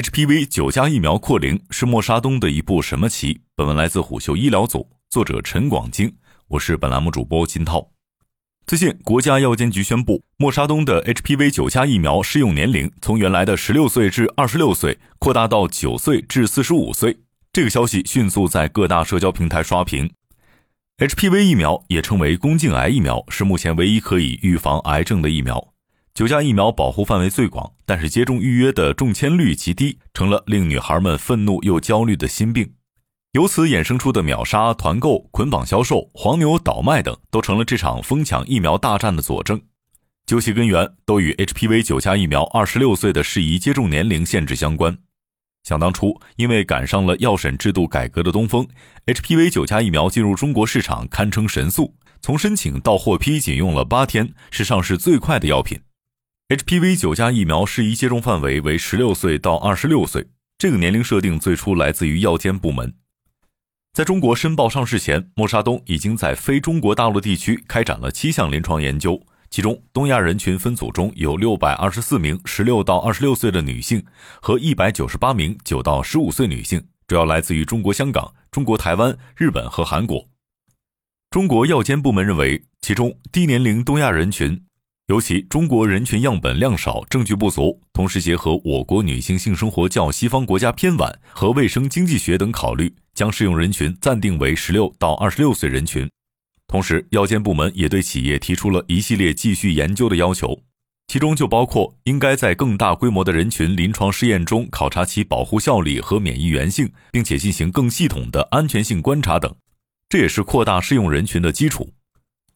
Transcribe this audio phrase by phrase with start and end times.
[0.00, 3.42] HPV 九价疫苗扩龄是默沙东的一步什么棋？
[3.54, 6.14] 本文来自虎嗅医疗组，作者陈广京，
[6.48, 7.90] 我是本栏目主播金涛。
[8.66, 17.18] 最近，国家药监局宣布，默沙东的 HPV 九价疫苗适用年龄从原来的十六岁至二十六岁扩大到九岁至四十五岁。
[17.52, 20.10] 这个消息迅速在各大社交平台刷屏。
[20.96, 25.74] HPV 疫苗也称为宫颈癌疫苗，是目前唯一可以预防癌症的疫苗。
[26.12, 32.74] 九价疫苗保护范围最广，但是接种预约的中签率极低，成了令女孩们愤怒又焦虑的心病。
[33.32, 39.60] 由此衍生出的秒杀、团购、捆绑销售、黄牛倒卖等，都成了这场疯抢疫苗大战的佐证。
[40.26, 44.98] 究其根源，都与 HPV 九价疫苗二十六岁的适宜接种年龄限制相关。
[45.62, 48.66] 想当初，因为赶上了药审制度改革的东风
[49.06, 55.80] ，HPV 九价疫苗进入中国市场堪称神速，从申请到获批仅用了八天，是上市最快的药品。
[56.50, 60.26] HPV 九价疫苗适宜接种范围为十六岁到二十六岁，
[60.58, 62.92] 这个年龄设定最初来自于药监部门。
[63.92, 74.04] 在中国申报上市前，默沙东已经在非中国大陆地区开展了七项临床研究，其中东亚人群分组中有六百二十四名十六到二十六岁的女性
[74.42, 80.28] 和一百九十八名九到十五岁女性，主要来自于中国香港、中国台湾、日本和韩国。
[81.30, 84.64] 中国药监部门认为，其中低年龄东亚人群。
[85.10, 96.08] 尤其中国人群样本量少，证据不足，同时结合我国女性性生活较西方国家偏晚和卫生经济学等考虑，将适用人群暂定为十六到二十六岁人群。
[96.68, 100.60] 同时，药监部门也对企业提出了一系列继续研究的要求，
[101.08, 109.52] 其中就包括应该在更大规模的人群临床试验中考察其保护效力和免疫原性，并且进行更系统的安全性观察等。
[110.08, 111.90] 这也是扩大适用人群的基础。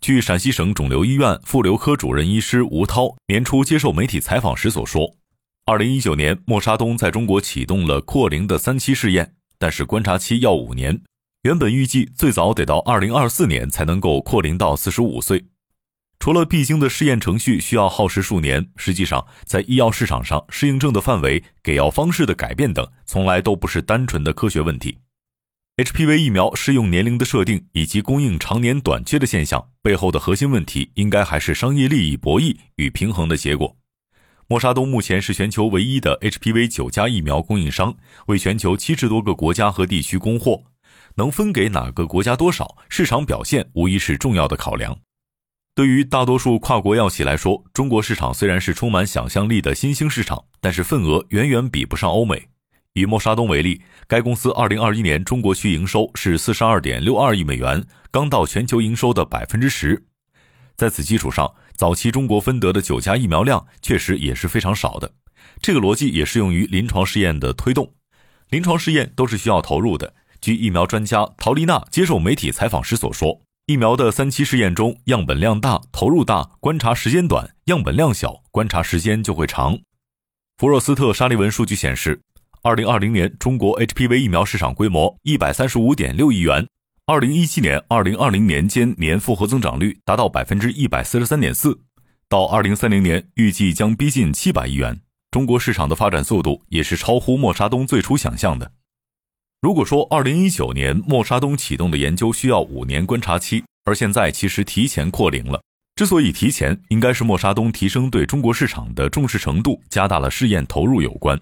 [0.05, 5.17] 据陕西省肿瘤医院妇瘤科主任医师吴涛年初接受媒体采访时所说，
[5.65, 11.01] 二零一九年默沙东在中国启动了扩龄的三期试验，但是观察期要五年，
[11.45, 15.47] 原本预计最早得到二零二四年才能够扩龄到四十五岁。
[16.19, 24.99] 除了必经的试验程序需要耗时数年，实际上在医药市场上适应症的范围、给药方式的改变等，从来都不是单纯的科学问题。
[25.77, 33.77] HPV 疫苗适用年龄的设定以及供应常年短缺的现象背后的核心问题，应该还是商业利益博弈与平衡的结果。
[34.47, 37.97] 默沙东目前是全球唯一的 HPV 九价疫苗供应商，
[38.27, 40.63] 为全球七十多个国家和地区供货，
[41.17, 44.97] 能分给哪个国家多少，市场表现无疑是重要的考量。
[45.75, 52.47] 对于大多数跨国药企来说，中国市场虽然是充满想象力的新兴市场，但是份额远远比不上欧美。
[52.95, 60.01] 以默沙东为例，该公司二零二一年中国区营收是四十二点六二亿美元，刚到全球营收的百分之十。
[60.77, 65.13] 在此基础上，早期中国分得的九价疫苗量确实也是非常少的。
[65.61, 67.93] 这个逻辑也适用于临床试验的推动。
[68.51, 70.15] 临床试验都是需要投入的。
[70.41, 79.81] 据疫苗专家陶丽娜接受媒体采访时所说，疫苗的三期试验中，样本量大，投入大，观察时间短；样本量小，观察时间就会长。
[80.59, 82.21] 福若斯特沙利文数据显示。
[82.65, 86.67] 二零二零年，中国 HPV 疫苗市场规模一百三十五点六亿元。
[87.05, 91.79] 二零一七年、二零二零年间年复合增长率达到百分之一百四十三点四，
[92.27, 94.99] 到二零三零年预计将逼近七百亿元。
[95.31, 98.73] 中国市场的发展速度也是超乎默沙东最初想象的。
[99.61, 105.61] 如果说二零一九年默沙东启动的研究需要五年观察期，而现在其实提前扩龄了。
[105.97, 111.39] 之所以提前，应该是默沙东提升对中国市场的重视程度，加大了试验投入有关。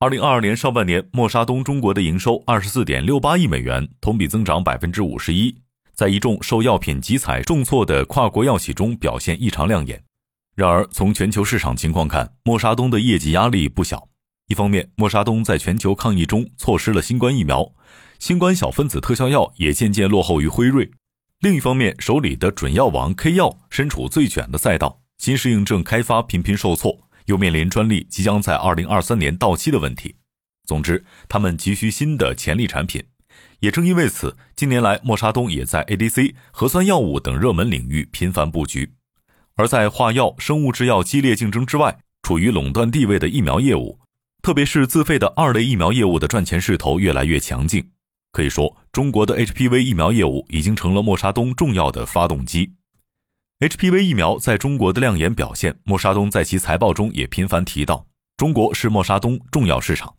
[0.00, 5.54] 二零二二年上半年，默沙东中国的营收二十四点六八亿美元，同比增长百分之五十一，
[5.94, 10.02] 在一众受药品集采重挫的跨国药企中表现异常亮眼。
[10.56, 14.08] 然而，从全球市场情况看，默沙东的业绩压力不小。
[14.48, 17.72] 一方面，默沙东在全球抗疫中错失了新冠疫苗，
[18.18, 20.90] 新冠小分子特效药也渐渐落后于辉瑞；
[21.40, 27.03] 另一方面，手里的准药王 K 药身处最卷的赛道，新适应症开发频频受挫。
[27.26, 30.16] 又面临专利即将在二零二三年到期的问题。
[30.66, 33.04] 总之，他们急需新的潜力产品。
[33.60, 38.92] 也正因为此，近年来默沙东也在 ADC、核酸药物等热门领域频繁布局。
[39.56, 43.98] 而在化药、生物制药激烈竞争之外，处于垄断地位的疫苗业务，
[44.42, 47.90] 特别是自费的二类疫苗业务的赚钱势头越来越强劲。
[48.32, 52.72] 可以说，中国的 HPV 疫苗业务已经成了默沙东重要的发动机。
[53.60, 58.04] HPV 疫苗在中国的亮眼表现，默沙东在其财报中也频繁提到，
[58.36, 60.12] 中国是默沙东重要市场。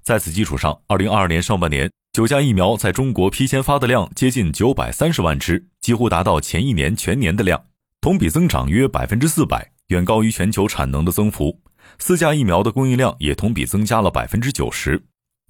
[0.00, 7.60] 在此基础上，二零二二年上半年，九价疫苗在中国批签发的量接近九百三十万支，几乎达到前一年全年的量，
[8.00, 11.60] 同比增长约百分之四百，远高于全球产能的增幅。
[11.98, 15.02] 四价疫苗的供应量也同比增加了百分之九十。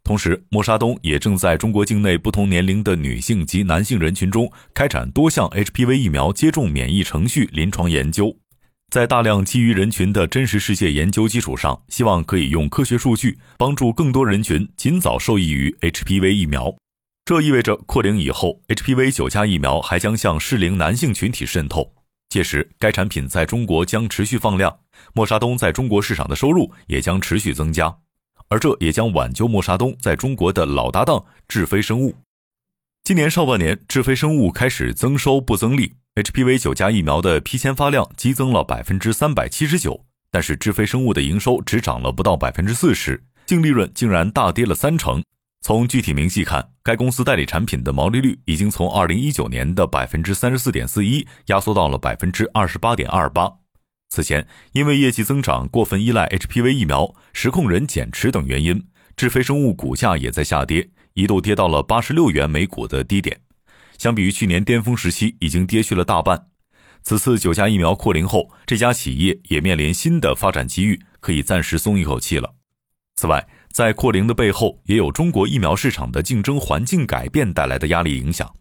[0.04, 8.37] 同时，默沙东也正在中国境内不同年龄的女性及男性人群中开展多项 HPV 疫苗接种免疫程序临床研究，
[8.90, 16.75] 在大量基于人群的真实世界研究基础上，希望可以用科学数据帮助更多人群尽早受益于 HPV 疫苗。
[17.25, 21.94] 这意味着扩龄以后，HPV 九价疫苗还将向适龄男性群体渗透，
[22.28, 24.76] 届时该产品在中国将持续放量，
[25.14, 27.96] 默沙东在中国市场的收入也将持续增加。
[28.52, 32.14] 而这也将挽救默沙东在中国的老搭档智飞生物。
[33.02, 45.25] 今年上半年，智飞生物开始增收不增利，HPV 九价疫苗的批签发量激增了百分之三百七十九，但是智飞生物的营收只涨了不到百分之四十，净利润竟然大跌了三成。
[45.62, 53.62] 从具体明细看，该公司代理产品的毛利率已经从二零一九年的百分之三十四点四一压缩到了百分之二十八点二八。
[54.14, 58.85] 此前，因为业绩增长过分依赖 HPV 疫苗、实控人减持等原因，
[59.17, 63.41] 智飞生物股价也在下跌，一度跌到了八十六元每股的低点。
[63.97, 66.49] 相比于去年巅峰时期，已经跌去了大半。
[67.03, 72.56] 此次九价疫苗扩龄后，这家企业也面临新的发展机遇，可以暂时松一口气了。
[73.17, 78.53] 此外，在扩龄的背后，也有中国疫苗市场的竞争环境改变带来的压力影响。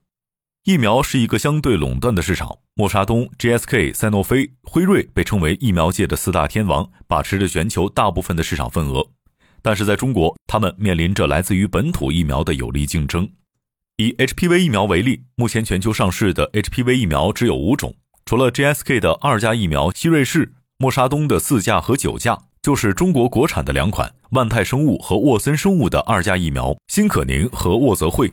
[0.63, 9.07] 疫苗是一个相对垄断的市场，默沙东、GSK、赛诺菲、辉瑞被称为疫苗界的四大天王，把持着全球大部分的市场份额。
[9.63, 13.27] 但是在中国，他们面临着来自于本土疫苗的有力竞争。
[13.97, 28.31] 以 HPV 疫苗为例，目前全球上市的 HPV 疫苗只有五种，除了 GSK 的二价疫苗希瑞士，默沙东的四价和九价，就是中国国产的两款万泰生物和沃森生物的二价疫苗新可宁和沃泽惠。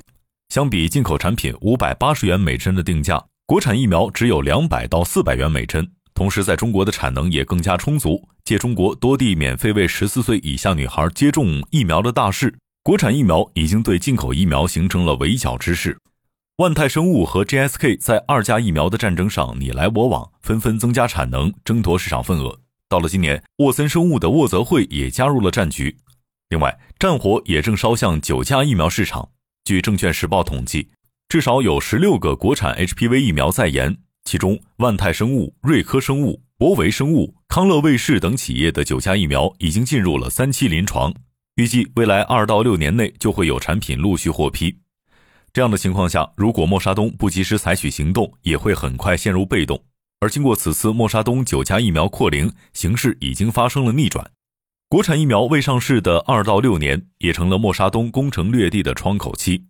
[0.49, 5.87] 相比进口产品五百八十元每针的定价，国产疫苗只有两百到四百元每针。
[6.15, 8.27] 同时，在中国的产能也更加充足。
[8.45, 15.99] 借中国多地免费为十四岁以下女孩接种疫苗的大势，国产疫苗已经对进口疫苗形成了围剿之势。
[16.57, 22.59] 万泰生物和 GSK 在二价疫苗的战争上你来我往，纷纷增加产能，争夺市场份额。
[22.89, 25.95] 到了今年，沃森生物的沃泽惠也加入了战局。
[26.49, 29.29] 另外，战火也正烧向九价疫苗市场。
[29.69, 30.89] 据证券时报统计，
[31.29, 41.13] 至少有十六个国产 HPV 疫苗在研，其中万泰生物、瑞科生物、博维生物、康乐卫视等企业的九价疫苗已经进入了三期临床，
[41.57, 44.75] 预计未来二到六年内就会有产品陆续获批。
[45.53, 49.79] 这样的情况下，如果默沙东不及时采取行动，也会很快陷入被动。
[50.21, 54.31] 而经过此次默沙东九价疫苗扩龄，形势已经发生了逆转。
[54.91, 59.63] 国产疫苗未上市的二到六年，也成了默沙东攻城略地的窗口期。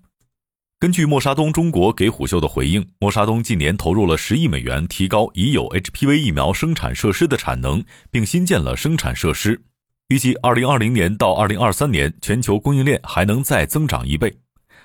[0.79, 7.82] 根据默沙东中国给虎嗅的回应，默沙东近年投入了十亿美元，提高已有 HPV 疫苗生产设施的产能，
[8.12, 9.61] 并新建了生产设施。
[10.06, 14.32] 预计二零二零年到二零二三年，全球供应链还能再增长一倍。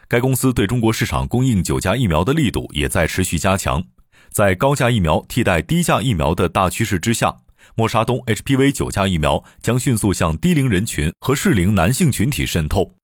[0.08, 3.84] 该公司对中国市场供应九价疫苗的力度也在持续加强。
[4.32, 7.43] 在高价疫苗替代低价疫苗的大趋势之下。
[7.76, 12.96] 默沙东 HPV 九价疫苗将迅速向低龄人群和适龄男性群体渗透，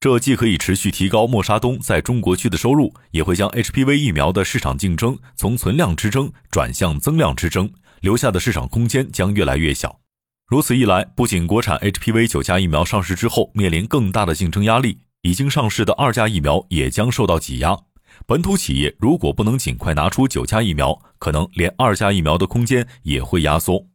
[0.00, 7.70] 这既可以持续提高默沙东在中国区的收入，也会将 HPV 疫苗的市场竞争从存量之争转向增量之争，
[8.00, 10.00] 留下的市场空间将越来越小。
[10.46, 17.74] 如此一来，不仅国产 HPV 九价疫苗上市之后面临更大的竞争压力，已经上市的二价疫苗也将受到挤压。
[18.26, 23.86] 本土企业如果不能尽快拿出九价疫苗，可能连二价疫苗的空间也会压缩。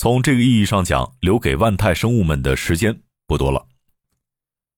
[0.00, 3.66] 从这个意义上讲，留给万泰生物们的时间不多了。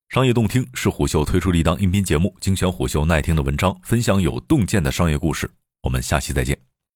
[0.09, 5.49] 商业洞听是虎嗅推出的一档音频节目，精选虎嗅耐听的文章，分享有洞见的商业故事。
[5.83, 6.72] 我们下期再见。